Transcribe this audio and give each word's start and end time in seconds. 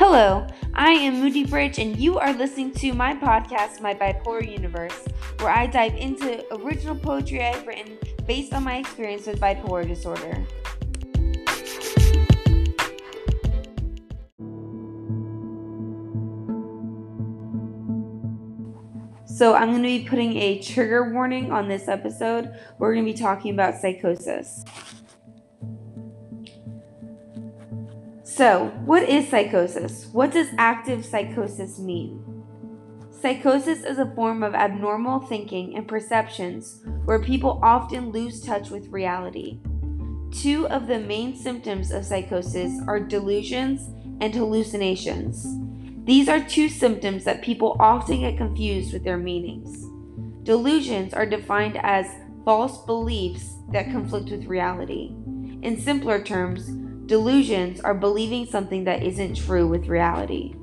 Hello, 0.00 0.46
I 0.74 0.92
am 0.92 1.18
Moody 1.18 1.44
Bridge, 1.44 1.80
and 1.80 1.98
you 1.98 2.20
are 2.20 2.32
listening 2.32 2.70
to 2.74 2.92
my 2.92 3.14
podcast, 3.14 3.80
My 3.80 3.94
Bipolar 3.94 4.48
Universe, 4.48 5.08
where 5.40 5.50
I 5.50 5.66
dive 5.66 5.96
into 5.96 6.44
original 6.54 6.94
poetry 6.94 7.42
I've 7.42 7.66
written 7.66 7.98
based 8.24 8.54
on 8.54 8.62
my 8.62 8.76
experience 8.76 9.26
with 9.26 9.40
bipolar 9.40 9.84
disorder. 9.84 10.46
So, 19.26 19.56
I'm 19.56 19.70
going 19.70 19.82
to 19.82 19.88
be 19.88 20.06
putting 20.08 20.36
a 20.36 20.62
trigger 20.62 21.12
warning 21.12 21.50
on 21.50 21.66
this 21.66 21.88
episode. 21.88 22.56
We're 22.78 22.94
going 22.94 23.04
to 23.04 23.12
be 23.12 23.18
talking 23.18 23.52
about 23.52 23.74
psychosis. 23.74 24.64
So, 28.38 28.66
what 28.84 29.02
is 29.02 29.28
psychosis? 29.28 30.06
What 30.12 30.30
does 30.30 30.46
active 30.58 31.04
psychosis 31.04 31.80
mean? 31.80 32.22
Psychosis 33.10 33.82
is 33.82 33.98
a 33.98 34.14
form 34.14 34.44
of 34.44 34.54
abnormal 34.54 35.18
thinking 35.18 35.76
and 35.76 35.88
perceptions 35.88 36.80
where 37.04 37.18
people 37.18 37.58
often 37.64 38.12
lose 38.12 38.40
touch 38.40 38.70
with 38.70 38.92
reality. 38.92 39.58
Two 40.30 40.68
of 40.68 40.86
the 40.86 41.00
main 41.00 41.34
symptoms 41.36 41.90
of 41.90 42.04
psychosis 42.04 42.80
are 42.86 43.00
delusions 43.00 43.88
and 44.20 44.32
hallucinations. 44.32 45.44
These 46.04 46.28
are 46.28 46.38
two 46.38 46.68
symptoms 46.68 47.24
that 47.24 47.42
people 47.42 47.76
often 47.80 48.20
get 48.20 48.36
confused 48.36 48.92
with 48.92 49.02
their 49.02 49.18
meanings. 49.18 49.84
Delusions 50.44 51.12
are 51.12 51.26
defined 51.26 51.76
as 51.82 52.06
false 52.44 52.86
beliefs 52.86 53.56
that 53.72 53.90
conflict 53.90 54.30
with 54.30 54.44
reality. 54.44 55.12
In 55.62 55.80
simpler 55.80 56.22
terms, 56.22 56.70
Delusions 57.08 57.80
are 57.80 57.94
believing 57.94 58.44
something 58.44 58.84
that 58.84 59.02
isn't 59.02 59.34
true 59.34 59.66
with 59.66 59.86
reality. 59.86 60.54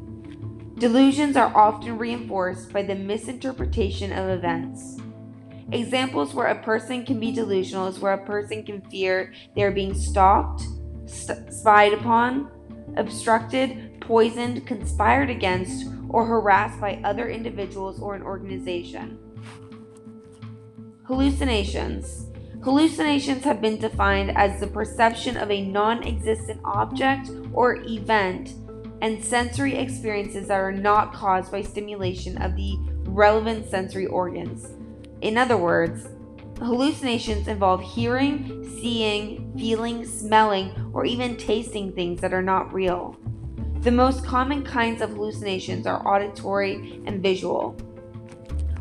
Delusions 0.78 1.36
are 1.36 1.52
often 1.58 1.98
reinforced 1.98 2.72
by 2.72 2.84
the 2.84 2.94
misinterpretation 2.94 4.14
of 4.14 4.30
events. 4.30 5.00
Examples 5.72 6.36
where 6.36 6.46
a 6.46 6.62
person 6.62 7.04
can 7.04 7.20
be 7.20 7.32
delusional 7.32 7.88
is 7.88 7.98
where 7.98 8.14
a 8.14 8.26
person 8.28 8.62
can 8.62 8.80
fear 8.92 9.34
they 9.56 9.64
are 9.64 9.72
being 9.72 9.96
stalked, 9.96 10.62
st- 11.08 11.52
spied 11.52 11.94
upon, 11.94 12.52
obstructed, 12.96 14.00
poisoned, 14.00 14.68
conspired 14.68 15.32
against, 15.32 15.88
or 16.10 16.28
harassed 16.28 16.80
by 16.80 17.02
other 17.04 17.28
individuals 17.28 18.00
or 18.00 18.14
an 18.14 18.22
organization. 18.22 19.18
Hallucinations. 21.06 22.25
Hallucinations 22.66 23.44
have 23.44 23.62
been 23.62 23.78
defined 23.78 24.36
as 24.36 24.60
the 24.60 24.66
perception 24.66 25.38
of 25.38 25.52
a 25.52 25.62
non 25.62 26.04
existent 26.04 26.60
object 26.66 27.30
or 27.54 27.76
event 27.86 28.56
and 29.04 29.24
sensory 29.24 29.76
experiences 29.76 30.48
that 30.48 30.60
are 30.60 30.72
not 30.72 31.14
caused 31.14 31.52
by 31.52 31.62
stimulation 31.62 32.42
of 32.42 32.56
the 32.56 32.76
relevant 33.04 33.70
sensory 33.70 34.08
organs. 34.08 34.74
In 35.22 35.38
other 35.38 35.58
words, 35.58 36.08
hallucinations 36.58 37.48
involve 37.48 37.84
hearing, 37.84 38.68
seeing, 38.82 39.56
feeling, 39.56 40.04
smelling, 40.04 40.90
or 40.92 41.06
even 41.06 41.38
tasting 41.38 41.92
things 41.92 42.20
that 42.22 42.34
are 42.34 42.42
not 42.42 42.74
real. 42.74 43.16
The 43.82 43.92
most 43.92 44.26
common 44.26 44.64
kinds 44.64 45.04
of 45.04 45.12
hallucinations 45.12 45.86
are 45.86 46.02
auditory 46.08 47.00
and 47.06 47.22
visual. 47.22 47.78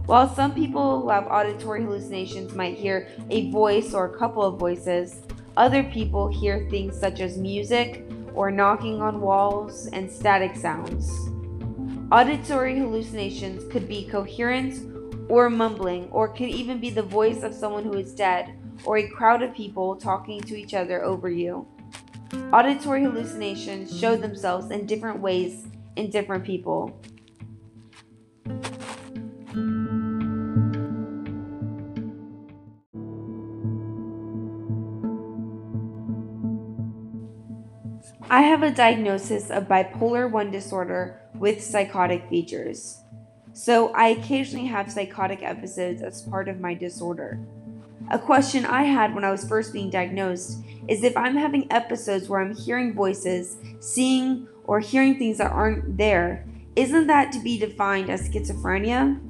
While 0.06 0.28
some 0.28 0.54
people 0.54 1.00
who 1.00 1.08
have 1.08 1.26
auditory 1.28 1.82
hallucinations 1.82 2.54
might 2.54 2.76
hear 2.76 3.08
a 3.30 3.50
voice 3.50 3.94
or 3.94 4.04
a 4.04 4.18
couple 4.18 4.42
of 4.42 4.58
voices, 4.58 5.22
other 5.56 5.82
people 5.82 6.28
hear 6.28 6.68
things 6.68 6.98
such 6.98 7.20
as 7.20 7.38
music 7.38 8.04
or 8.34 8.50
knocking 8.50 9.00
on 9.00 9.22
walls 9.22 9.86
and 9.86 10.10
static 10.10 10.56
sounds. 10.56 11.10
Auditory 12.12 12.78
hallucinations 12.78 13.64
could 13.72 13.88
be 13.88 14.06
coherence 14.06 14.80
or 15.30 15.48
mumbling, 15.48 16.06
or 16.10 16.28
could 16.28 16.50
even 16.50 16.78
be 16.78 16.90
the 16.90 17.02
voice 17.02 17.42
of 17.42 17.54
someone 17.54 17.82
who 17.82 17.94
is 17.94 18.14
dead 18.14 18.54
or 18.84 18.98
a 18.98 19.08
crowd 19.08 19.42
of 19.42 19.54
people 19.54 19.96
talking 19.96 20.38
to 20.42 20.54
each 20.54 20.74
other 20.74 21.02
over 21.02 21.30
you. 21.30 21.66
Auditory 22.52 23.04
hallucinations 23.04 23.98
show 23.98 24.16
themselves 24.16 24.70
in 24.70 24.84
different 24.84 25.20
ways 25.20 25.66
in 25.96 26.10
different 26.10 26.44
people. 26.44 26.94
I 38.30 38.40
have 38.42 38.62
a 38.62 38.70
diagnosis 38.70 39.50
of 39.50 39.68
bipolar 39.68 40.30
1 40.30 40.50
disorder 40.50 41.20
with 41.34 41.62
psychotic 41.62 42.26
features. 42.30 43.02
So 43.52 43.92
I 43.92 44.08
occasionally 44.08 44.66
have 44.66 44.90
psychotic 44.90 45.42
episodes 45.42 46.00
as 46.00 46.22
part 46.22 46.48
of 46.48 46.58
my 46.58 46.72
disorder. 46.72 47.38
A 48.10 48.18
question 48.18 48.64
I 48.64 48.84
had 48.84 49.14
when 49.14 49.24
I 49.24 49.30
was 49.30 49.46
first 49.46 49.74
being 49.74 49.90
diagnosed 49.90 50.64
is 50.88 51.04
if 51.04 51.16
I'm 51.16 51.36
having 51.36 51.70
episodes 51.70 52.28
where 52.28 52.40
I'm 52.40 52.56
hearing 52.56 52.94
voices, 52.94 53.58
seeing 53.80 54.48
or 54.64 54.80
hearing 54.80 55.18
things 55.18 55.38
that 55.38 55.52
aren't 55.52 55.98
there, 55.98 56.46
isn't 56.76 57.06
that 57.06 57.30
to 57.32 57.40
be 57.40 57.58
defined 57.58 58.08
as 58.08 58.28
schizophrenia? 58.28 59.20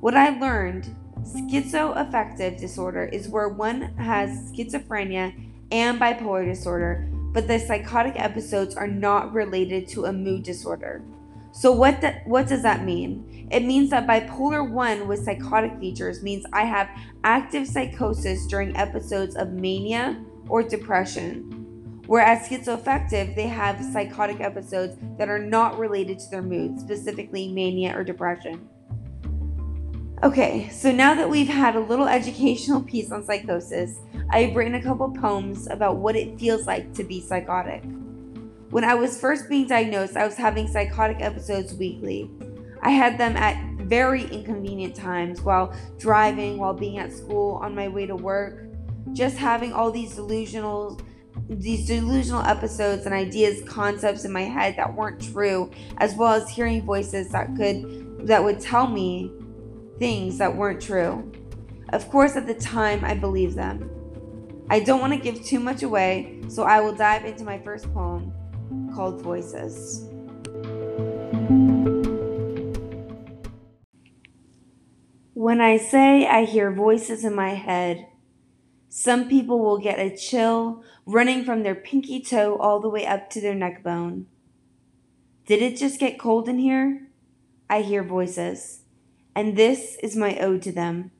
What 0.00 0.16
I 0.16 0.38
learned, 0.38 0.88
schizoaffective 1.22 2.58
disorder 2.58 3.04
is 3.04 3.28
where 3.28 3.50
one 3.50 3.82
has 3.98 4.50
schizophrenia 4.50 5.34
and 5.70 6.00
bipolar 6.00 6.44
disorder 6.44 7.09
but 7.32 7.46
the 7.46 7.58
psychotic 7.58 8.14
episodes 8.16 8.74
are 8.74 8.88
not 8.88 9.32
related 9.32 9.88
to 9.88 10.06
a 10.06 10.12
mood 10.12 10.42
disorder. 10.42 11.02
So 11.52 11.72
what 11.72 12.00
the, 12.00 12.12
what 12.26 12.48
does 12.48 12.62
that 12.62 12.84
mean? 12.84 13.48
It 13.50 13.64
means 13.64 13.90
that 13.90 14.06
bipolar 14.06 14.68
1 14.68 15.08
with 15.08 15.24
psychotic 15.24 15.78
features 15.80 16.22
means 16.22 16.46
I 16.52 16.62
have 16.64 16.88
active 17.24 17.66
psychosis 17.66 18.46
during 18.46 18.76
episodes 18.76 19.34
of 19.34 19.52
mania 19.52 20.24
or 20.48 20.62
depression. 20.62 21.56
Whereas 22.06 22.48
schizoaffective, 22.48 23.36
they 23.36 23.46
have 23.46 23.84
psychotic 23.92 24.40
episodes 24.40 24.96
that 25.18 25.28
are 25.28 25.38
not 25.38 25.78
related 25.78 26.18
to 26.20 26.30
their 26.30 26.42
mood, 26.42 26.80
specifically 26.80 27.52
mania 27.52 27.96
or 27.96 28.04
depression. 28.04 28.68
Okay, 30.22 30.68
so 30.68 30.92
now 30.92 31.14
that 31.14 31.30
we've 31.30 31.48
had 31.48 31.76
a 31.76 31.80
little 31.80 32.06
educational 32.06 32.82
piece 32.82 33.10
on 33.10 33.24
psychosis, 33.24 34.00
I've 34.28 34.54
written 34.54 34.74
a 34.74 34.82
couple 34.82 35.10
poems 35.10 35.66
about 35.68 35.96
what 35.96 36.14
it 36.14 36.38
feels 36.38 36.66
like 36.66 36.92
to 36.96 37.04
be 37.04 37.22
psychotic. 37.22 37.82
When 38.68 38.84
I 38.84 38.94
was 38.94 39.18
first 39.18 39.48
being 39.48 39.66
diagnosed, 39.66 40.18
I 40.18 40.26
was 40.26 40.36
having 40.36 40.68
psychotic 40.68 41.22
episodes 41.22 41.72
weekly. 41.72 42.30
I 42.82 42.90
had 42.90 43.16
them 43.16 43.34
at 43.34 43.78
very 43.78 44.24
inconvenient 44.24 44.94
times 44.94 45.40
while 45.40 45.74
driving, 45.98 46.58
while 46.58 46.74
being 46.74 46.98
at 46.98 47.14
school, 47.14 47.54
on 47.62 47.74
my 47.74 47.88
way 47.88 48.04
to 48.04 48.14
work, 48.14 48.66
just 49.14 49.38
having 49.38 49.72
all 49.72 49.90
these 49.90 50.16
delusional 50.16 51.00
these 51.48 51.86
delusional 51.86 52.42
episodes 52.42 53.06
and 53.06 53.14
ideas, 53.14 53.62
concepts 53.66 54.26
in 54.26 54.32
my 54.32 54.42
head 54.42 54.76
that 54.76 54.94
weren't 54.94 55.20
true, 55.20 55.70
as 55.96 56.14
well 56.14 56.34
as 56.34 56.48
hearing 56.50 56.82
voices 56.82 57.30
that 57.30 57.56
could 57.56 58.26
that 58.26 58.44
would 58.44 58.60
tell 58.60 58.86
me 58.86 59.32
things 60.00 60.38
that 60.38 60.56
weren't 60.56 60.80
true. 60.80 61.30
Of 61.90 62.08
course, 62.08 62.34
at 62.34 62.46
the 62.46 62.54
time, 62.54 63.04
I 63.04 63.14
believed 63.14 63.54
them. 63.54 63.88
I 64.70 64.80
don't 64.80 65.00
want 65.00 65.12
to 65.12 65.18
give 65.18 65.44
too 65.44 65.60
much 65.60 65.82
away, 65.82 66.40
so 66.48 66.62
I 66.62 66.80
will 66.80 66.94
dive 66.94 67.24
into 67.26 67.44
my 67.44 67.58
first 67.58 67.92
poem 67.92 68.32
called 68.94 69.20
Voices. 69.20 70.06
When 75.34 75.60
I 75.60 75.76
say 75.76 76.26
I 76.26 76.44
hear 76.44 76.72
voices 76.72 77.24
in 77.24 77.34
my 77.34 77.50
head, 77.50 78.06
some 78.88 79.28
people 79.28 79.58
will 79.58 79.78
get 79.78 79.98
a 79.98 80.16
chill 80.16 80.82
running 81.06 81.44
from 81.44 81.62
their 81.62 81.74
pinky 81.74 82.20
toe 82.20 82.56
all 82.56 82.80
the 82.80 82.88
way 82.88 83.06
up 83.06 83.28
to 83.30 83.40
their 83.40 83.54
neck 83.54 83.82
bone. 83.82 84.26
Did 85.46 85.62
it 85.62 85.76
just 85.76 86.00
get 86.00 86.18
cold 86.18 86.48
in 86.48 86.58
here? 86.58 87.08
I 87.68 87.82
hear 87.82 88.02
voices, 88.02 88.79
and 89.34 89.56
this 89.56 89.96
is 90.02 90.16
my 90.16 90.38
ode 90.38 90.62
to 90.62 90.72
them. 90.72 91.10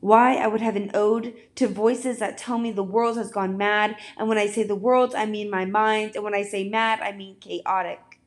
Why 0.00 0.36
I 0.36 0.46
would 0.46 0.60
have 0.60 0.76
an 0.76 0.90
ode 0.94 1.34
to 1.56 1.66
voices 1.66 2.18
that 2.20 2.38
tell 2.38 2.58
me 2.58 2.70
the 2.70 2.84
world 2.84 3.16
has 3.16 3.32
gone 3.32 3.56
mad, 3.56 3.96
and 4.16 4.28
when 4.28 4.38
I 4.38 4.46
say 4.46 4.62
the 4.62 4.76
world, 4.76 5.14
I 5.14 5.26
mean 5.26 5.50
my 5.50 5.64
mind, 5.64 6.12
and 6.14 6.22
when 6.22 6.34
I 6.34 6.42
say 6.42 6.68
mad, 6.68 7.00
I 7.00 7.12
mean 7.12 7.36
chaotic. 7.40 8.20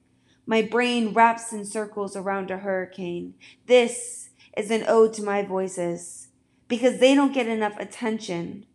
My 0.46 0.62
brain 0.62 1.14
wraps 1.14 1.54
in 1.54 1.66
circles 1.66 2.16
around 2.16 2.52
a 2.52 2.58
hurricane. 2.58 3.36
This 3.68 4.32
is 4.58 4.70
an 4.70 4.84
ode 4.88 5.14
to 5.14 5.24
my 5.24 5.44
voices 5.44 6.28
because 6.68 7.00
they 7.00 7.16
don't 7.16 7.34
get 7.34 7.48
enough 7.48 7.78
attention. 7.78 8.66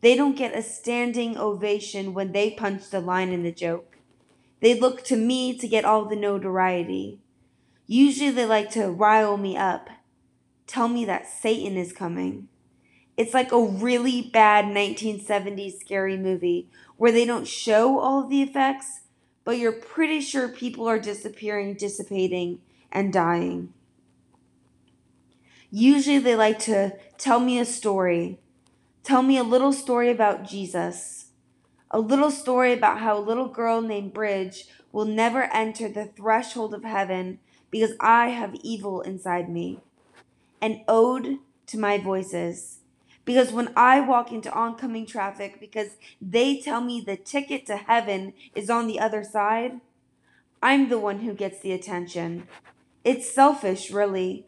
They 0.00 0.14
don't 0.14 0.36
get 0.36 0.56
a 0.56 0.62
standing 0.62 1.36
ovation 1.36 2.14
when 2.14 2.32
they 2.32 2.52
punch 2.52 2.90
the 2.90 3.00
line 3.00 3.30
in 3.30 3.42
the 3.42 3.52
joke. 3.52 3.98
They 4.60 4.78
look 4.78 5.04
to 5.04 5.16
me 5.16 5.58
to 5.58 5.68
get 5.68 5.84
all 5.84 6.06
the 6.06 6.16
notoriety. 6.16 7.20
Usually 7.86 8.30
they 8.30 8.46
like 8.46 8.70
to 8.70 8.90
rile 8.90 9.36
me 9.36 9.56
up, 9.56 9.90
tell 10.66 10.88
me 10.88 11.04
that 11.04 11.26
Satan 11.26 11.76
is 11.76 11.92
coming. 11.92 12.48
It's 13.16 13.32
like 13.32 13.52
a 13.52 13.62
really 13.64 14.22
bad 14.22 14.66
1970s 14.66 15.80
scary 15.80 16.16
movie 16.16 16.68
where 16.96 17.12
they 17.12 17.24
don't 17.24 17.46
show 17.46 17.98
all 17.98 18.26
the 18.26 18.42
effects, 18.42 19.02
but 19.44 19.58
you're 19.58 19.72
pretty 19.72 20.20
sure 20.20 20.48
people 20.48 20.86
are 20.86 20.98
disappearing, 20.98 21.74
dissipating, 21.74 22.60
and 22.92 23.12
dying. 23.12 23.72
Usually 25.70 26.18
they 26.18 26.36
like 26.36 26.58
to 26.60 26.92
tell 27.18 27.40
me 27.40 27.58
a 27.58 27.64
story, 27.64 28.38
tell 29.02 29.22
me 29.22 29.38
a 29.38 29.42
little 29.42 29.72
story 29.72 30.10
about 30.10 30.48
Jesus, 30.48 31.26
a 31.90 31.98
little 31.98 32.30
story 32.30 32.72
about 32.72 33.00
how 33.00 33.16
a 33.16 33.20
little 33.20 33.48
girl 33.48 33.80
named 33.80 34.12
Bridge 34.12 34.66
will 34.92 35.04
never 35.04 35.44
enter 35.44 35.88
the 35.88 36.06
threshold 36.06 36.74
of 36.74 36.84
heaven 36.84 37.38
because 37.70 37.92
I 38.00 38.28
have 38.28 38.54
evil 38.62 39.00
inside 39.00 39.48
me. 39.48 39.80
An 40.60 40.82
ode 40.88 41.38
to 41.66 41.78
my 41.78 41.98
voices. 41.98 42.78
Because 43.24 43.52
when 43.52 43.72
I 43.76 44.00
walk 44.00 44.30
into 44.30 44.52
oncoming 44.52 45.04
traffic 45.04 45.58
because 45.58 45.96
they 46.20 46.60
tell 46.60 46.80
me 46.80 47.00
the 47.00 47.16
ticket 47.16 47.66
to 47.66 47.76
heaven 47.76 48.32
is 48.54 48.70
on 48.70 48.86
the 48.86 49.00
other 49.00 49.24
side, 49.24 49.80
I'm 50.62 50.88
the 50.88 50.98
one 50.98 51.20
who 51.20 51.34
gets 51.34 51.60
the 51.60 51.72
attention. 51.72 52.46
It's 53.04 53.30
selfish, 53.30 53.90
really. 53.90 54.46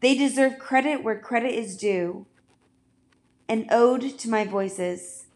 They 0.00 0.16
deserve 0.16 0.58
credit 0.58 1.02
where 1.02 1.18
credit 1.18 1.54
is 1.54 1.76
due. 1.76 2.26
An 3.48 3.66
ode 3.70 4.18
to 4.18 4.30
my 4.30 4.44
voices. 4.44 5.26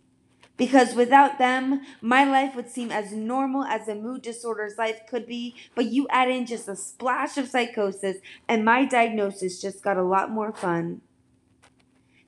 Because 0.57 0.95
without 0.95 1.39
them, 1.39 1.81
my 2.01 2.25
life 2.25 2.55
would 2.55 2.71
seem 2.71 2.93
as 2.93 3.13
normal 3.13 3.65
as 3.65 3.89
a 3.89 3.95
mood 3.95 4.23
disorder's 4.23 4.79
life 4.79 5.01
could 5.09 5.27
be, 5.27 5.57
but 5.75 5.87
you 5.87 6.07
add 6.11 6.31
in 6.31 6.47
just 6.47 6.69
a 6.69 6.77
splash 6.77 7.37
of 7.37 7.49
psychosis, 7.49 8.19
and 8.49 8.65
my 8.65 8.85
diagnosis 8.85 9.61
just 9.61 9.83
got 9.83 9.97
a 9.97 10.05
lot 10.05 10.31
more 10.31 10.53
fun. 10.53 11.01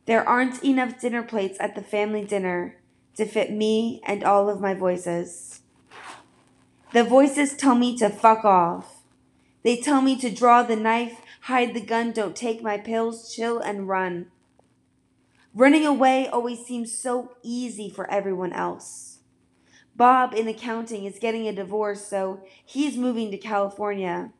There 0.06 0.28
aren't 0.28 0.64
enough 0.64 1.00
dinner 1.00 1.22
plates 1.22 1.56
at 1.60 1.74
the 1.74 1.82
family 1.82 2.24
dinner 2.24 2.76
to 3.16 3.24
fit 3.24 3.52
me 3.52 4.00
and 4.06 4.24
all 4.24 4.48
of 4.48 4.60
my 4.60 4.74
voices. 4.74 5.60
The 6.92 7.04
voices 7.04 7.54
tell 7.54 7.74
me 7.74 7.96
to 7.98 8.08
fuck 8.08 8.44
off. 8.44 9.02
They 9.62 9.76
tell 9.76 10.00
me 10.00 10.16
to 10.20 10.30
draw 10.30 10.62
the 10.62 10.76
knife, 10.76 11.20
hide 11.42 11.74
the 11.74 11.80
gun, 11.80 12.12
don't 12.12 12.36
take 12.36 12.62
my 12.62 12.78
pills, 12.78 13.34
chill 13.34 13.58
and 13.58 13.88
run. 13.88 14.30
Running 15.56 15.86
away 15.86 16.28
always 16.28 16.66
seems 16.66 16.92
so 16.92 17.32
easy 17.42 17.88
for 17.88 18.10
everyone 18.10 18.52
else. 18.52 19.20
Bob 19.96 20.34
in 20.34 20.46
accounting 20.46 21.06
is 21.06 21.18
getting 21.18 21.48
a 21.48 21.52
divorce, 21.54 22.06
so 22.06 22.42
he's 22.62 22.98
moving 22.98 23.30
to 23.30 23.38
California. 23.38 24.32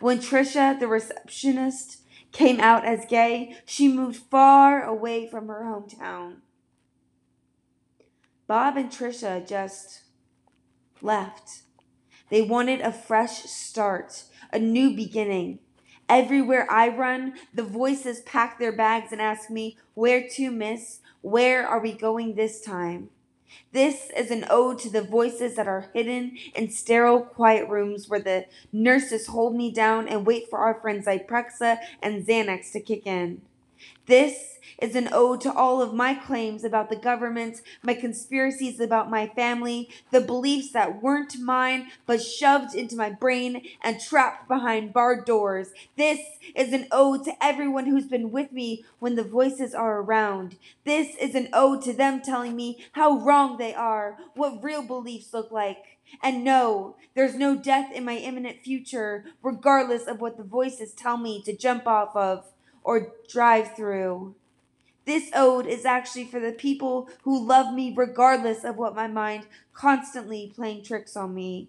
When 0.00 0.18
Trisha, 0.18 0.76
the 0.76 0.88
receptionist, 0.88 1.98
came 2.32 2.58
out 2.58 2.84
as 2.84 3.06
gay, 3.08 3.58
she 3.64 3.86
moved 3.86 4.16
far 4.16 4.82
away 4.82 5.28
from 5.28 5.46
her 5.46 5.62
hometown. 5.62 6.38
Bob 8.48 8.76
and 8.76 8.90
Trisha 8.90 9.46
just 9.46 10.00
left. 11.00 11.62
They 12.28 12.42
wanted 12.42 12.80
a 12.80 12.90
fresh 12.90 13.44
start, 13.44 14.24
a 14.52 14.58
new 14.58 14.96
beginning. 14.96 15.60
Everywhere 16.08 16.70
I 16.70 16.88
run, 16.88 17.34
the 17.52 17.62
voices 17.62 18.20
pack 18.20 18.58
their 18.58 18.72
bags 18.72 19.12
and 19.12 19.20
ask 19.20 19.50
me, 19.50 19.78
Where 19.94 20.26
to, 20.34 20.50
miss? 20.50 21.00
Where 21.22 21.66
are 21.66 21.80
we 21.80 21.92
going 21.92 22.34
this 22.34 22.60
time? 22.60 23.08
This 23.72 24.10
is 24.16 24.30
an 24.30 24.44
ode 24.50 24.78
to 24.80 24.90
the 24.90 25.02
voices 25.02 25.56
that 25.56 25.66
are 25.66 25.90
hidden 25.92 26.36
in 26.54 26.70
sterile, 26.70 27.20
quiet 27.20 27.68
rooms 27.68 28.08
where 28.08 28.20
the 28.20 28.46
nurses 28.72 29.28
hold 29.28 29.54
me 29.54 29.70
down 29.70 30.08
and 30.08 30.26
wait 30.26 30.48
for 30.50 30.58
our 30.58 30.80
friends 30.80 31.06
Zyprexa 31.06 31.78
and 32.02 32.26
Xanax 32.26 32.72
to 32.72 32.80
kick 32.80 33.06
in. 33.06 33.42
This 34.06 34.58
is 34.78 34.94
an 34.96 35.08
ode 35.12 35.40
to 35.42 35.52
all 35.52 35.80
of 35.80 35.94
my 35.94 36.14
claims 36.14 36.64
about 36.64 36.90
the 36.90 36.96
government, 36.96 37.60
my 37.82 37.94
conspiracies 37.94 38.80
about 38.80 39.10
my 39.10 39.26
family, 39.28 39.88
the 40.10 40.20
beliefs 40.20 40.72
that 40.72 41.02
weren't 41.02 41.38
mine 41.38 41.88
but 42.06 42.22
shoved 42.22 42.74
into 42.74 42.96
my 42.96 43.10
brain 43.10 43.62
and 43.82 44.00
trapped 44.00 44.48
behind 44.48 44.92
barred 44.92 45.24
doors. 45.24 45.68
This 45.96 46.18
is 46.54 46.72
an 46.72 46.86
ode 46.90 47.24
to 47.24 47.32
everyone 47.44 47.86
who's 47.86 48.06
been 48.06 48.30
with 48.30 48.52
me 48.52 48.84
when 48.98 49.14
the 49.14 49.24
voices 49.24 49.74
are 49.74 50.00
around. 50.00 50.56
This 50.84 51.16
is 51.16 51.34
an 51.34 51.48
ode 51.52 51.82
to 51.82 51.92
them 51.92 52.20
telling 52.20 52.56
me 52.56 52.84
how 52.92 53.18
wrong 53.18 53.56
they 53.56 53.74
are, 53.74 54.18
what 54.34 54.62
real 54.62 54.82
beliefs 54.82 55.32
look 55.32 55.50
like. 55.50 55.98
And 56.22 56.44
no, 56.44 56.96
there's 57.14 57.34
no 57.34 57.56
death 57.56 57.90
in 57.92 58.04
my 58.04 58.16
imminent 58.16 58.62
future, 58.62 59.24
regardless 59.42 60.06
of 60.06 60.20
what 60.20 60.36
the 60.36 60.44
voices 60.44 60.92
tell 60.92 61.16
me 61.16 61.42
to 61.42 61.56
jump 61.56 61.86
off 61.86 62.14
of 62.14 62.44
or 62.84 63.12
drive 63.28 63.74
through. 63.74 64.34
This 65.06 65.30
ode 65.34 65.66
is 65.66 65.84
actually 65.84 66.26
for 66.26 66.40
the 66.40 66.52
people 66.52 67.08
who 67.22 67.44
love 67.44 67.74
me 67.74 67.92
regardless 67.94 68.64
of 68.64 68.76
what 68.76 68.94
my 68.94 69.06
mind 69.06 69.46
constantly 69.72 70.52
playing 70.54 70.84
tricks 70.84 71.16
on 71.16 71.34
me. 71.34 71.68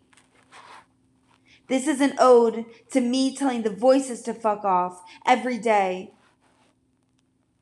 This 1.67 1.87
is 1.87 1.99
an 1.99 2.13
ode 2.19 2.65
to 2.91 3.01
me 3.01 3.35
telling 3.35 3.63
the 3.63 3.71
voices 3.71 4.21
to 4.23 4.33
fuck 4.33 4.63
off 4.63 5.01
every 5.25 5.57
day. 5.57 6.13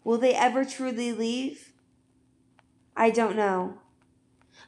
Will 0.04 0.18
they 0.18 0.36
ever 0.36 0.66
truly 0.66 1.14
leave? 1.14 1.72
I 2.96 3.10
don't 3.10 3.38
know. 3.38 3.80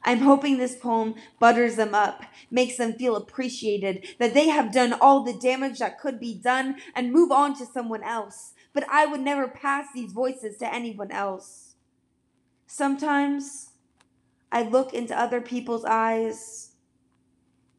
I'm 0.03 0.19
hoping 0.19 0.57
this 0.57 0.75
poem 0.75 1.15
butters 1.39 1.75
them 1.75 1.93
up, 1.93 2.23
makes 2.49 2.77
them 2.77 2.93
feel 2.93 3.15
appreciated, 3.15 4.07
that 4.19 4.33
they 4.33 4.47
have 4.49 4.71
done 4.71 4.93
all 4.93 5.23
the 5.23 5.33
damage 5.33 5.79
that 5.79 5.99
could 5.99 6.19
be 6.19 6.33
done, 6.33 6.77
and 6.95 7.11
move 7.11 7.31
on 7.31 7.57
to 7.57 7.65
someone 7.65 8.03
else 8.03 8.53
but 8.75 8.85
I 8.91 9.05
would 9.05 9.21
never 9.21 9.47
pass 9.47 9.87
these 9.95 10.11
voices 10.11 10.57
to 10.57 10.71
anyone 10.71 11.09
else. 11.09 11.75
Sometimes 12.67 13.69
I 14.51 14.63
look 14.63 14.93
into 14.93 15.17
other 15.17 15.39
people's 15.39 15.85
eyes 15.85 16.73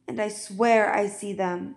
and 0.09 0.19
I 0.19 0.29
swear 0.29 0.93
I 0.93 1.07
see 1.09 1.35
them. 1.35 1.77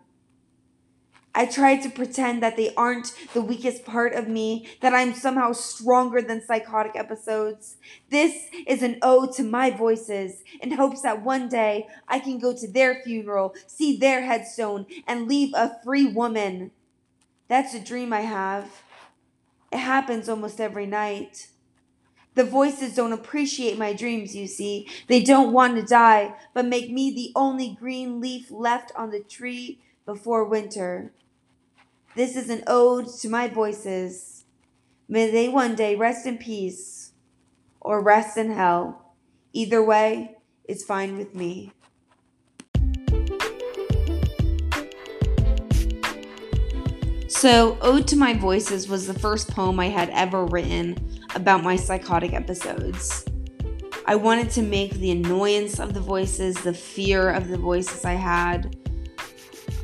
I 1.35 1.45
try 1.45 1.75
to 1.77 1.89
pretend 1.89 2.41
that 2.41 2.55
they 2.55 2.73
aren't 2.75 3.13
the 3.33 3.41
weakest 3.41 3.85
part 3.85 4.13
of 4.13 4.27
me, 4.27 4.67
that 4.81 4.93
I'm 4.93 5.13
somehow 5.13 5.51
stronger 5.51 6.21
than 6.21 6.41
psychotic 6.41 6.93
episodes. 6.95 7.77
This 8.09 8.45
is 8.65 8.81
an 8.81 8.99
ode 9.01 9.33
to 9.33 9.43
my 9.43 9.69
voices 9.69 10.43
in 10.61 10.71
hopes 10.71 11.01
that 11.01 11.23
one 11.23 11.49
day 11.49 11.87
I 12.07 12.19
can 12.19 12.39
go 12.39 12.53
to 12.55 12.67
their 12.67 13.01
funeral, 13.03 13.53
see 13.67 13.97
their 13.97 14.23
headstone, 14.23 14.85
and 15.05 15.27
leave 15.27 15.53
a 15.55 15.77
free 15.83 16.07
woman. 16.07 16.71
That's 17.47 17.73
a 17.73 17.79
dream 17.79 18.13
I 18.13 18.21
have. 18.21 18.69
It 19.71 19.79
happens 19.79 20.27
almost 20.27 20.59
every 20.59 20.85
night. 20.85 21.49
The 22.35 22.43
voices 22.43 22.95
don't 22.95 23.11
appreciate 23.11 23.77
my 23.77 23.93
dreams, 23.93 24.35
you 24.35 24.47
see. 24.47 24.87
They 25.07 25.21
don't 25.23 25.51
want 25.51 25.75
to 25.75 25.83
die, 25.83 26.35
but 26.53 26.65
make 26.65 26.91
me 26.91 27.11
the 27.11 27.31
only 27.35 27.75
green 27.79 28.21
leaf 28.21 28.49
left 28.49 28.91
on 28.95 29.11
the 29.11 29.19
tree 29.19 29.79
before 30.05 30.45
winter. 30.45 31.11
This 32.15 32.35
is 32.35 32.49
an 32.49 32.63
ode 32.65 33.07
to 33.19 33.29
my 33.29 33.47
voices. 33.47 34.45
May 35.07 35.29
they 35.29 35.49
one 35.49 35.75
day 35.75 35.95
rest 35.95 36.25
in 36.25 36.37
peace 36.37 37.11
or 37.81 38.01
rest 38.01 38.37
in 38.37 38.51
hell. 38.51 39.13
Either 39.53 39.83
way 39.83 40.37
is 40.67 40.83
fine 40.83 41.17
with 41.17 41.33
me. 41.35 41.71
So, 47.39 47.77
Ode 47.79 48.05
to 48.09 48.17
My 48.17 48.33
Voices 48.33 48.89
was 48.89 49.07
the 49.07 49.17
first 49.17 49.49
poem 49.51 49.79
I 49.79 49.87
had 49.87 50.09
ever 50.09 50.43
written 50.43 51.21
about 51.35 51.63
my 51.63 51.77
psychotic 51.77 52.33
episodes. 52.33 53.23
I 54.05 54.15
wanted 54.17 54.49
to 54.51 54.61
make 54.61 54.95
the 54.95 55.11
annoyance 55.11 55.79
of 55.79 55.93
the 55.93 56.01
voices, 56.01 56.57
the 56.57 56.73
fear 56.73 57.29
of 57.29 57.47
the 57.47 57.57
voices 57.57 58.03
I 58.03 58.15
had. 58.15 58.75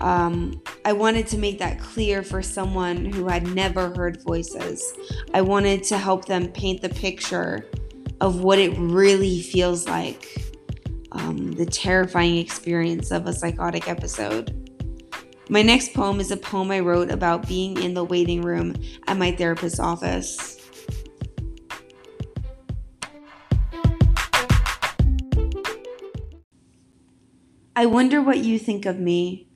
Um, 0.01 0.61
I 0.83 0.91
wanted 0.91 1.27
to 1.27 1.37
make 1.37 1.57
that 1.59 1.79
clear 1.79 2.23
for 2.23 2.41
someone 2.41 3.05
who 3.05 3.29
had 3.29 3.47
never 3.47 3.87
heard 3.95 4.21
voices. 4.21 4.93
I 5.33 5.39
wanted 5.39 5.81
to 5.83 5.97
help 5.97 6.25
them 6.25 6.49
paint 6.49 6.81
the 6.81 6.89
picture 6.89 7.69
of 8.19 8.41
what 8.41 8.59
it 8.59 8.77
really 8.77 9.41
feels 9.41 9.87
like 9.87 10.45
um, 11.13 11.53
the 11.53 11.65
terrifying 11.65 12.35
experience 12.35 13.11
of 13.11 13.27
a 13.27 13.31
psychotic 13.31 13.87
episode. 13.87 14.64
My 15.47 15.61
next 15.61 15.93
poem 15.93 16.19
is 16.19 16.31
a 16.31 16.37
poem 16.37 16.71
I 16.71 16.79
wrote 16.79 17.11
about 17.11 17.47
being 17.47 17.79
in 17.79 17.93
the 17.93 18.03
waiting 18.03 18.41
room 18.41 18.73
at 19.05 19.15
my 19.15 19.31
therapist's 19.31 19.79
office. 19.79 20.59
I 27.75 27.85
wonder 27.85 28.23
what 28.23 28.39
you 28.39 28.57
think 28.57 28.87
of 28.87 28.99
me 28.99 29.47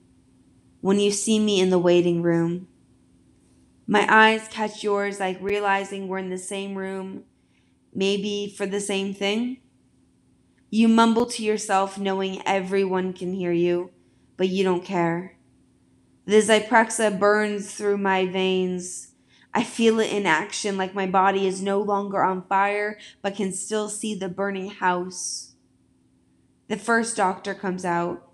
when 0.81 1.00
you 1.00 1.10
see 1.10 1.39
me 1.39 1.60
in 1.60 1.72
the 1.72 1.79
waiting 1.79 2.22
room. 2.22 2.67
My 3.88 4.05
eyes 4.08 4.48
catch 4.48 4.84
yours 4.84 5.19
like 5.19 5.41
realizing 5.41 6.08
we're 6.08 6.19
in 6.19 6.29
the 6.29 6.38
same 6.38 6.77
room, 6.77 7.24
maybe 7.96 8.53
for 8.55 8.67
the 8.67 8.79
same 8.79 9.15
thing. 9.15 9.62
You 10.69 10.88
mumble 10.88 11.25
to 11.25 11.43
yourself 11.43 11.98
knowing 11.98 12.43
everyone 12.46 13.13
can 13.13 13.34
hear 13.34 13.51
you, 13.51 13.89
but 14.38 14.50
you 14.50 14.63
don't 14.63 14.86
care. 14.86 15.38
The 16.29 16.43
Zyprexa 16.43 17.17
burns 17.17 17.74
through 17.74 17.98
my 17.98 18.27
veins. 18.27 19.13
I 19.51 19.63
feel 19.63 20.00
it 20.00 20.13
in 20.13 20.27
action, 20.27 20.77
like 20.77 20.93
my 20.93 21.07
body 21.07 21.48
is 21.48 21.59
no 21.59 21.81
longer 21.81 22.24
on 22.24 22.43
fire, 22.43 23.00
but 23.24 23.36
can 23.36 23.51
still 23.51 23.89
see 23.89 24.13
the 24.13 24.29
burning 24.29 24.69
house. 24.69 25.55
The 26.67 26.77
first 26.77 27.17
doctor 27.17 27.55
comes 27.55 27.83
out. 27.83 28.29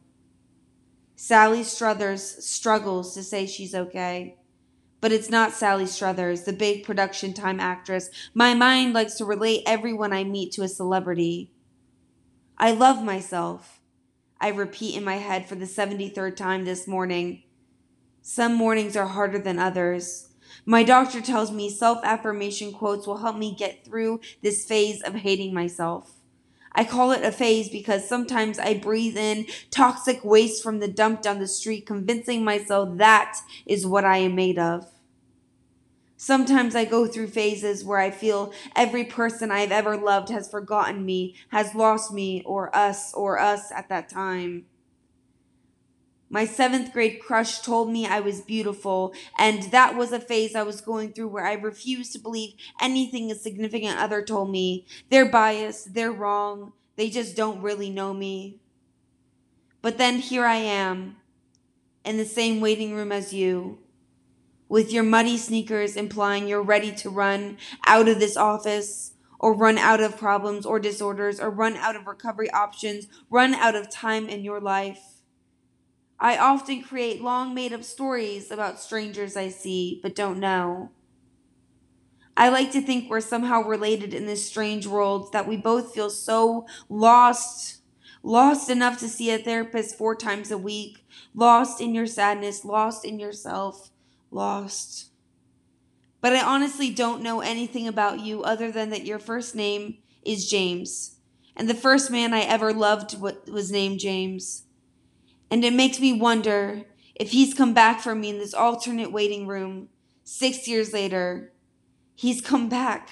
Sally 1.16 1.64
Struthers 1.64 2.44
struggles 2.46 3.14
to 3.14 3.24
say 3.24 3.46
she's 3.46 3.74
okay. 3.74 4.40
But 5.00 5.14
it's 5.14 5.30
not 5.30 5.54
Sally 5.54 5.86
Struthers, 5.86 6.44
the 6.44 6.52
big 6.52 6.84
production 6.84 7.34
time 7.34 7.62
actress. 7.62 8.10
My 8.34 8.54
mind 8.54 8.92
likes 8.92 9.14
to 9.20 9.26
relate 9.26 9.64
everyone 9.66 10.12
I 10.12 10.26
meet 10.26 10.52
to 10.56 10.64
a 10.64 10.68
celebrity. 10.68 11.54
I 12.58 12.72
love 12.72 13.02
myself. 13.02 13.80
I 14.42 14.50
repeat 14.50 14.98
in 14.98 15.06
my 15.06 15.16
head 15.16 15.48
for 15.48 15.56
the 15.56 15.64
73rd 15.64 16.36
time 16.36 16.66
this 16.66 16.90
morning. 16.90 17.44
Some 18.28 18.56
mornings 18.56 18.98
are 18.98 19.06
harder 19.06 19.38
than 19.38 19.60
others. 19.60 20.30
My 20.66 20.82
doctor 20.82 21.22
tells 21.22 21.52
me 21.52 21.70
self 21.70 22.00
affirmation 22.04 22.74
quotes 22.74 23.06
will 23.06 23.18
help 23.18 23.38
me 23.38 23.54
get 23.54 23.86
through 23.86 24.20
this 24.42 24.66
phase 24.66 25.04
of 25.04 25.14
hating 25.14 25.54
myself. 25.54 26.12
I 26.72 26.86
call 26.86 27.12
it 27.12 27.24
a 27.24 27.32
phase 27.32 27.70
because 27.70 28.10
sometimes 28.10 28.58
I 28.58 28.80
breathe 28.80 29.16
in 29.16 29.46
toxic 29.70 30.26
waste 30.26 30.64
from 30.64 30.80
the 30.80 30.88
dump 30.88 31.22
down 31.22 31.38
the 31.38 31.48
street, 31.48 31.86
convincing 31.86 32.44
myself 32.44 32.98
that 32.98 33.38
is 33.68 33.86
what 33.86 34.06
I 34.06 34.18
am 34.18 34.34
made 34.34 34.58
of. 34.58 34.88
Sometimes 36.18 36.76
I 36.76 36.84
go 36.84 37.06
through 37.06 37.28
phases 37.28 37.86
where 37.86 38.00
I 38.00 38.10
feel 38.10 38.52
every 38.76 39.04
person 39.04 39.52
I've 39.52 39.72
ever 39.72 39.96
loved 39.98 40.30
has 40.30 40.50
forgotten 40.50 41.06
me, 41.06 41.36
has 41.50 41.76
lost 41.76 42.12
me, 42.12 42.42
or 42.44 42.76
us, 42.76 43.14
or 43.14 43.38
us 43.38 43.72
at 43.72 43.88
that 43.90 44.10
time. 44.10 44.66
My 46.36 46.46
seventh 46.46 46.92
grade 46.92 47.22
crush 47.22 47.62
told 47.62 47.90
me 47.90 48.06
I 48.06 48.20
was 48.20 48.42
beautiful, 48.42 49.14
and 49.38 49.72
that 49.72 49.96
was 49.96 50.12
a 50.12 50.20
phase 50.20 50.54
I 50.54 50.64
was 50.64 50.82
going 50.82 51.14
through 51.14 51.30
where 51.30 51.46
I 51.46 51.54
refused 51.54 52.12
to 52.12 52.20
believe 52.20 52.56
anything 52.82 53.32
a 53.32 53.36
significant 53.36 53.98
other 53.98 54.22
told 54.22 54.52
me. 54.52 54.86
They're 55.10 55.30
biased, 55.30 55.94
they're 55.94 56.12
wrong, 56.12 56.74
they 56.98 57.10
just 57.10 57.38
don't 57.38 57.62
really 57.62 57.90
know 57.90 58.14
me. 58.14 58.60
But 59.82 59.98
then 59.98 60.20
here 60.20 60.44
I 60.44 60.58
am, 60.58 61.16
in 62.04 62.18
the 62.18 62.26
same 62.26 62.60
waiting 62.60 62.94
room 62.94 63.14
as 63.14 63.32
you, 63.32 63.80
with 64.68 64.92
your 64.92 65.04
muddy 65.04 65.38
sneakers 65.38 65.96
implying 65.96 66.50
you're 66.50 66.62
ready 66.62 66.92
to 66.96 67.10
run 67.10 67.58
out 67.88 68.10
of 68.10 68.20
this 68.20 68.36
office 68.36 69.14
or 69.40 69.54
run 69.54 69.78
out 69.78 70.02
of 70.02 70.18
problems 70.18 70.66
or 70.66 70.82
disorders 70.82 71.40
or 71.40 71.50
run 71.50 71.78
out 71.78 71.96
of 71.96 72.08
recovery 72.08 72.52
options, 72.52 73.08
run 73.30 73.54
out 73.54 73.76
of 73.76 73.90
time 73.90 74.28
in 74.28 74.44
your 74.44 74.60
life. 74.60 75.15
I 76.26 76.40
often 76.40 76.82
create 76.82 77.22
long 77.22 77.54
made 77.54 77.72
up 77.72 77.84
stories 77.84 78.50
about 78.50 78.80
strangers 78.80 79.38
I 79.38 79.50
see 79.50 80.00
but 80.02 80.16
don't 80.16 80.40
know. 80.40 80.90
I 82.36 82.50
like 82.50 82.72
to 82.72 82.82
think 82.82 83.12
we're 83.12 83.22
somehow 83.22 83.62
related 83.62 84.12
in 84.12 84.26
this 84.26 84.44
strange 84.44 84.88
world 84.88 85.32
that 85.34 85.48
we 85.48 85.56
both 85.56 85.94
feel 85.94 86.10
so 86.10 86.66
lost, 86.90 87.84
lost 88.24 88.72
enough 88.72 88.98
to 89.02 89.08
see 89.08 89.30
a 89.30 89.38
therapist 89.38 90.00
four 90.00 90.16
times 90.16 90.50
a 90.50 90.58
week, 90.58 91.06
lost 91.36 91.80
in 91.80 91.94
your 91.94 92.08
sadness, 92.08 92.66
lost 92.66 93.06
in 93.06 93.20
yourself, 93.20 93.92
lost. 94.32 95.12
But 96.22 96.34
I 96.34 96.42
honestly 96.42 96.90
don't 96.90 97.22
know 97.22 97.42
anything 97.42 97.88
about 97.88 98.20
you 98.20 98.42
other 98.42 98.72
than 98.72 98.90
that 98.90 99.06
your 99.06 99.20
first 99.20 99.54
name 99.54 100.00
is 100.24 100.50
James, 100.50 101.18
and 101.56 101.70
the 101.70 101.76
first 101.76 102.10
man 102.10 102.34
I 102.34 102.40
ever 102.40 102.74
loved 102.74 103.22
was 103.22 103.72
named 103.72 104.00
James. 104.00 104.64
And 105.50 105.64
it 105.64 105.74
makes 105.74 106.00
me 106.00 106.14
wonder 106.14 106.84
if 107.14 107.32
he's 107.32 107.54
come 107.54 107.74
back 107.74 108.02
for 108.02 108.16
me 108.16 108.30
in 108.30 108.40
this 108.40 108.54
alternate 108.54 109.12
waiting 109.12 109.48
room 109.48 109.90
six 110.24 110.68
years 110.68 110.94
later. 110.94 111.54
He's 112.16 112.42
come 112.42 112.68
back. 112.70 113.10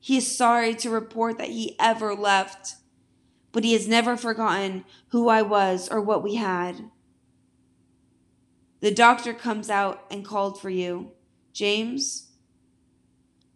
He 0.00 0.16
is 0.16 0.36
sorry 0.36 0.74
to 0.76 0.90
report 0.90 1.38
that 1.38 1.50
he 1.50 1.76
ever 1.80 2.14
left, 2.14 2.76
but 3.52 3.64
he 3.64 3.72
has 3.72 3.88
never 3.88 4.16
forgotten 4.16 4.84
who 5.08 5.28
I 5.28 5.42
was 5.42 5.88
or 5.88 6.00
what 6.00 6.22
we 6.22 6.36
had. 6.36 6.90
The 8.80 8.94
doctor 8.94 9.34
comes 9.34 9.68
out 9.68 10.04
and 10.10 10.24
called 10.24 10.60
for 10.60 10.70
you. 10.70 11.12
James? 11.52 12.28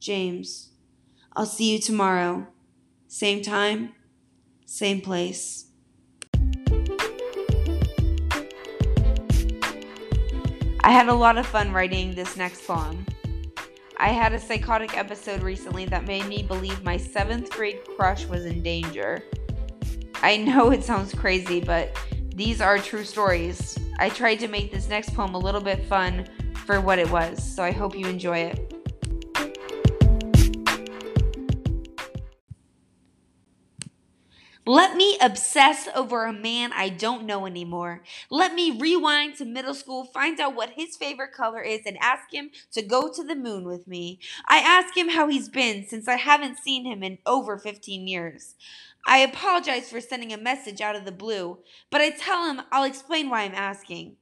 James, 0.00 0.70
I'll 1.36 1.46
see 1.46 1.72
you 1.72 1.78
tomorrow. 1.78 2.48
Same 3.06 3.42
time, 3.42 3.92
same 4.64 5.00
place. 5.02 5.69
I 10.82 10.92
had 10.92 11.08
a 11.08 11.14
lot 11.14 11.36
of 11.36 11.46
fun 11.46 11.72
writing 11.72 12.14
this 12.14 12.38
next 12.38 12.66
poem. 12.66 13.04
I 13.98 14.08
had 14.08 14.32
a 14.32 14.40
psychotic 14.40 14.96
episode 14.96 15.42
recently 15.42 15.84
that 15.84 16.06
made 16.06 16.26
me 16.26 16.42
believe 16.42 16.82
my 16.82 16.96
seventh 16.96 17.50
grade 17.50 17.80
crush 17.84 18.24
was 18.24 18.46
in 18.46 18.62
danger. 18.62 19.22
I 20.22 20.38
know 20.38 20.70
it 20.70 20.82
sounds 20.82 21.14
crazy, 21.14 21.60
but 21.60 21.94
these 22.34 22.62
are 22.62 22.78
true 22.78 23.04
stories. 23.04 23.78
I 23.98 24.08
tried 24.08 24.36
to 24.36 24.48
make 24.48 24.72
this 24.72 24.88
next 24.88 25.14
poem 25.14 25.34
a 25.34 25.38
little 25.38 25.60
bit 25.60 25.84
fun 25.84 26.26
for 26.64 26.80
what 26.80 26.98
it 26.98 27.10
was, 27.10 27.42
so 27.44 27.62
I 27.62 27.72
hope 27.72 27.94
you 27.94 28.06
enjoy 28.06 28.38
it. 28.38 28.69
Let 34.70 34.94
me 34.94 35.18
obsess 35.20 35.88
over 35.96 36.24
a 36.24 36.32
man 36.32 36.72
I 36.72 36.90
don't 36.90 37.26
know 37.26 37.44
anymore. 37.44 38.04
Let 38.30 38.54
me 38.54 38.78
rewind 38.78 39.34
to 39.38 39.44
middle 39.44 39.74
school, 39.74 40.04
find 40.04 40.38
out 40.38 40.54
what 40.54 40.74
his 40.76 40.96
favorite 40.96 41.32
color 41.32 41.60
is, 41.60 41.80
and 41.86 41.98
ask 42.00 42.32
him 42.32 42.52
to 42.74 42.80
go 42.80 43.12
to 43.12 43.24
the 43.24 43.34
moon 43.34 43.64
with 43.64 43.88
me. 43.88 44.20
I 44.46 44.58
ask 44.58 44.96
him 44.96 45.08
how 45.08 45.26
he's 45.26 45.48
been 45.48 45.88
since 45.88 46.06
I 46.06 46.14
haven't 46.14 46.60
seen 46.60 46.84
him 46.84 47.02
in 47.02 47.18
over 47.26 47.58
15 47.58 48.06
years. 48.06 48.54
I 49.04 49.18
apologize 49.18 49.90
for 49.90 50.00
sending 50.00 50.32
a 50.32 50.38
message 50.38 50.80
out 50.80 50.94
of 50.94 51.04
the 51.04 51.10
blue, 51.10 51.58
but 51.90 52.00
I 52.00 52.10
tell 52.10 52.48
him 52.48 52.62
I'll 52.70 52.84
explain 52.84 53.28
why 53.28 53.42
I'm 53.42 53.56
asking. 53.56 54.18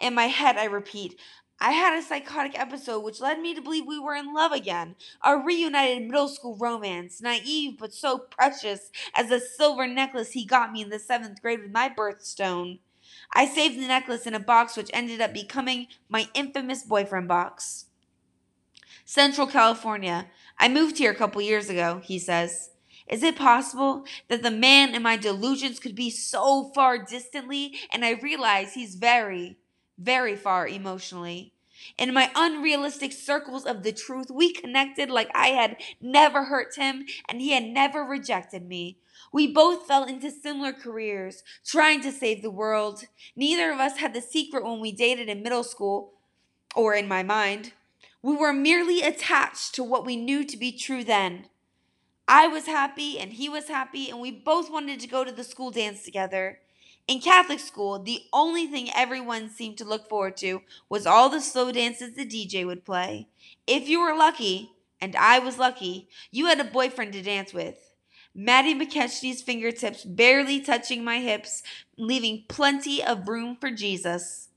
In 0.00 0.14
my 0.14 0.26
head, 0.26 0.56
I 0.56 0.66
repeat, 0.66 1.18
I 1.62 1.72
had 1.72 1.98
a 1.98 2.02
psychotic 2.02 2.58
episode 2.58 3.00
which 3.00 3.20
led 3.20 3.38
me 3.38 3.54
to 3.54 3.60
believe 3.60 3.86
we 3.86 3.98
were 3.98 4.14
in 4.14 4.32
love 4.32 4.52
again. 4.52 4.96
A 5.22 5.36
reunited 5.36 6.06
middle 6.08 6.28
school 6.28 6.56
romance, 6.56 7.20
naive 7.20 7.76
but 7.78 7.92
so 7.92 8.16
precious 8.16 8.90
as 9.14 9.28
the 9.28 9.40
silver 9.40 9.86
necklace 9.86 10.32
he 10.32 10.46
got 10.46 10.72
me 10.72 10.80
in 10.80 10.88
the 10.88 10.98
seventh 10.98 11.42
grade 11.42 11.60
with 11.60 11.70
my 11.70 11.90
birthstone. 11.90 12.78
I 13.34 13.44
saved 13.44 13.76
the 13.76 13.86
necklace 13.86 14.26
in 14.26 14.34
a 14.34 14.40
box 14.40 14.74
which 14.74 14.90
ended 14.94 15.20
up 15.20 15.34
becoming 15.34 15.88
my 16.08 16.28
infamous 16.32 16.82
boyfriend 16.82 17.28
box. 17.28 17.86
Central 19.04 19.46
California. 19.46 20.28
I 20.58 20.68
moved 20.68 20.96
here 20.96 21.10
a 21.10 21.16
couple 21.16 21.42
years 21.42 21.68
ago, 21.68 22.00
he 22.02 22.18
says. 22.18 22.70
Is 23.06 23.22
it 23.22 23.36
possible 23.36 24.04
that 24.28 24.42
the 24.42 24.50
man 24.50 24.94
in 24.94 25.02
my 25.02 25.16
delusions 25.16 25.80
could 25.80 25.94
be 25.94 26.10
so 26.10 26.70
far 26.74 26.96
distantly 27.04 27.74
and 27.92 28.04
I 28.04 28.12
realize 28.12 28.72
he's 28.72 28.94
very, 28.94 29.58
very 30.00 30.34
far 30.34 30.66
emotionally. 30.66 31.52
In 31.96 32.12
my 32.12 32.30
unrealistic 32.34 33.12
circles 33.12 33.64
of 33.64 33.82
the 33.82 33.92
truth, 33.92 34.30
we 34.30 34.52
connected 34.52 35.10
like 35.10 35.30
I 35.34 35.48
had 35.48 35.76
never 36.00 36.44
hurt 36.44 36.76
him 36.76 37.04
and 37.28 37.40
he 37.40 37.52
had 37.52 37.64
never 37.64 38.04
rejected 38.04 38.66
me. 38.66 38.98
We 39.32 39.52
both 39.52 39.86
fell 39.86 40.04
into 40.04 40.30
similar 40.30 40.72
careers, 40.72 41.42
trying 41.64 42.00
to 42.02 42.12
save 42.12 42.42
the 42.42 42.50
world. 42.50 43.04
Neither 43.36 43.70
of 43.70 43.78
us 43.78 43.98
had 43.98 44.12
the 44.12 44.20
secret 44.20 44.64
when 44.64 44.80
we 44.80 44.92
dated 44.92 45.28
in 45.28 45.42
middle 45.42 45.62
school, 45.62 46.14
or 46.74 46.94
in 46.94 47.06
my 47.06 47.22
mind. 47.22 47.72
We 48.22 48.36
were 48.36 48.52
merely 48.52 49.02
attached 49.02 49.74
to 49.74 49.84
what 49.84 50.04
we 50.04 50.16
knew 50.16 50.44
to 50.44 50.56
be 50.56 50.72
true 50.72 51.04
then. 51.04 51.46
I 52.26 52.46
was 52.46 52.66
happy 52.66 53.18
and 53.18 53.32
he 53.32 53.48
was 53.48 53.68
happy, 53.68 54.10
and 54.10 54.20
we 54.20 54.30
both 54.30 54.70
wanted 54.70 55.00
to 55.00 55.08
go 55.08 55.24
to 55.24 55.32
the 55.32 55.44
school 55.44 55.70
dance 55.70 56.02
together. 56.02 56.60
In 57.08 57.20
Catholic 57.20 57.58
school, 57.58 57.98
the 57.98 58.22
only 58.32 58.66
thing 58.66 58.88
everyone 58.94 59.50
seemed 59.50 59.78
to 59.78 59.84
look 59.84 60.08
forward 60.08 60.36
to 60.38 60.62
was 60.88 61.06
all 61.06 61.28
the 61.28 61.40
slow 61.40 61.72
dances 61.72 62.14
the 62.14 62.26
DJ 62.26 62.64
would 62.64 62.84
play. 62.84 63.28
If 63.66 63.88
you 63.88 64.00
were 64.00 64.16
lucky, 64.16 64.70
and 65.00 65.16
I 65.16 65.38
was 65.38 65.58
lucky, 65.58 66.08
you 66.30 66.46
had 66.46 66.60
a 66.60 66.64
boyfriend 66.64 67.12
to 67.14 67.22
dance 67.22 67.52
with. 67.52 67.76
Maddie 68.34 68.74
McKechnie's 68.74 69.42
fingertips 69.42 70.04
barely 70.04 70.60
touching 70.60 71.02
my 71.02 71.18
hips, 71.18 71.62
leaving 71.98 72.44
plenty 72.48 73.02
of 73.02 73.26
room 73.26 73.56
for 73.60 73.70
Jesus. 73.70 74.48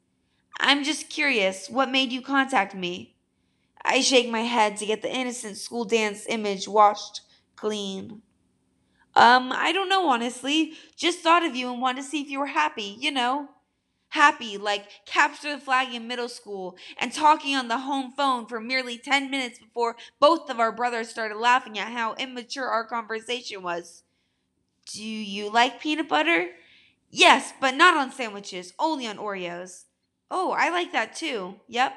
I'm 0.59 0.83
just 0.83 1.09
curious, 1.09 1.69
what 1.69 1.89
made 1.89 2.11
you 2.11 2.21
contact 2.21 2.75
me? 2.75 3.15
I 3.83 4.01
shake 4.01 4.29
my 4.29 4.41
head 4.41 4.77
to 4.77 4.85
get 4.85 5.01
the 5.01 5.13
innocent 5.13 5.57
school 5.57 5.85
dance 5.85 6.25
image 6.29 6.67
washed 6.67 7.21
clean. 7.55 8.21
Um, 9.15 9.51
I 9.53 9.71
don't 9.71 9.89
know, 9.89 10.07
honestly. 10.07 10.73
Just 10.95 11.19
thought 11.19 11.45
of 11.45 11.55
you 11.55 11.71
and 11.71 11.81
wanted 11.81 12.01
to 12.01 12.07
see 12.07 12.21
if 12.21 12.29
you 12.29 12.39
were 12.39 12.47
happy, 12.47 12.97
you 12.99 13.11
know. 13.11 13.49
Happy, 14.09 14.57
like 14.57 14.87
capture 15.05 15.55
the 15.55 15.61
flag 15.61 15.93
in 15.93 16.07
middle 16.07 16.29
school 16.29 16.77
and 16.99 17.11
talking 17.11 17.55
on 17.55 17.67
the 17.67 17.79
home 17.79 18.11
phone 18.15 18.45
for 18.45 18.59
merely 18.59 18.97
10 18.97 19.31
minutes 19.31 19.59
before 19.59 19.95
both 20.19 20.49
of 20.49 20.59
our 20.59 20.71
brothers 20.71 21.09
started 21.09 21.37
laughing 21.37 21.79
at 21.79 21.91
how 21.91 22.13
immature 22.15 22.67
our 22.67 22.85
conversation 22.85 23.63
was. 23.63 24.03
Do 24.93 25.03
you 25.03 25.51
like 25.51 25.81
peanut 25.81 26.09
butter? 26.09 26.49
Yes, 27.09 27.53
but 27.61 27.75
not 27.75 27.97
on 27.97 28.11
sandwiches, 28.11 28.73
only 28.79 29.07
on 29.07 29.17
Oreos. 29.17 29.85
Oh, 30.31 30.51
I 30.51 30.69
like 30.69 30.91
that 30.93 31.15
too. 31.15 31.55
Yep. 31.67 31.95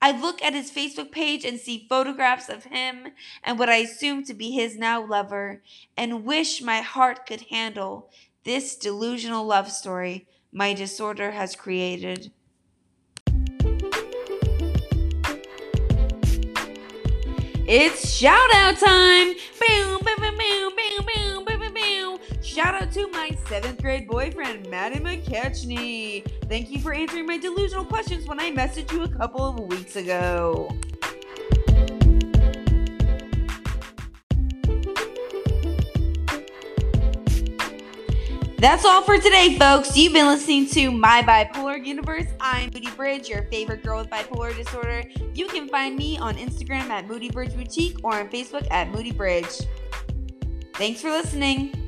I 0.00 0.12
look 0.12 0.42
at 0.42 0.52
his 0.52 0.70
Facebook 0.70 1.10
page 1.10 1.44
and 1.44 1.58
see 1.58 1.86
photographs 1.88 2.48
of 2.48 2.64
him 2.64 3.08
and 3.42 3.58
what 3.58 3.70
I 3.70 3.76
assume 3.76 4.24
to 4.24 4.34
be 4.34 4.50
his 4.50 4.76
now 4.76 5.04
lover, 5.04 5.62
and 5.96 6.24
wish 6.24 6.60
my 6.60 6.80
heart 6.80 7.26
could 7.26 7.42
handle 7.50 8.10
this 8.44 8.76
delusional 8.76 9.44
love 9.44 9.72
story 9.72 10.26
my 10.52 10.74
disorder 10.74 11.32
has 11.32 11.56
created. 11.56 12.30
It's 17.68 18.08
shout 18.10 18.54
out 18.54 18.78
time! 18.78 19.34
Boom, 19.58 19.98
boom, 20.04 20.20
boom, 20.20 20.38
boom, 20.38 20.72
boom, 20.76 21.06
boom. 21.14 21.35
Shout 22.56 22.74
out 22.74 22.90
to 22.92 23.06
my 23.08 23.36
seventh 23.50 23.82
grade 23.82 24.08
boyfriend, 24.08 24.70
Matty 24.70 24.98
McKechnie. 24.98 26.24
Thank 26.48 26.70
you 26.70 26.80
for 26.80 26.94
answering 26.94 27.26
my 27.26 27.36
delusional 27.36 27.84
questions 27.84 28.26
when 28.26 28.40
I 28.40 28.50
messaged 28.50 28.90
you 28.92 29.02
a 29.02 29.08
couple 29.10 29.44
of 29.44 29.60
weeks 29.60 29.96
ago. 29.96 30.74
That's 38.56 38.86
all 38.86 39.02
for 39.02 39.18
today, 39.18 39.58
folks. 39.58 39.94
You've 39.94 40.14
been 40.14 40.24
listening 40.24 40.66
to 40.70 40.90
My 40.90 41.20
Bipolar 41.20 41.84
Universe. 41.84 42.24
I'm 42.40 42.70
Moody 42.72 42.90
Bridge, 42.92 43.28
your 43.28 43.42
favorite 43.50 43.82
girl 43.82 43.98
with 43.98 44.08
bipolar 44.08 44.56
disorder. 44.56 45.04
You 45.34 45.46
can 45.48 45.68
find 45.68 45.94
me 45.94 46.16
on 46.16 46.38
Instagram 46.38 46.88
at 46.88 47.06
Moody 47.06 47.28
Bridge 47.28 47.54
Boutique 47.54 47.98
or 48.02 48.14
on 48.14 48.30
Facebook 48.30 48.66
at 48.70 48.88
Moody 48.88 49.12
Bridge. 49.12 49.60
Thanks 50.72 51.02
for 51.02 51.10
listening. 51.10 51.85